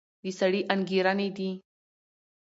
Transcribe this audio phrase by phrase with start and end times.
[0.23, 1.51] د سړي انګېرنې دي.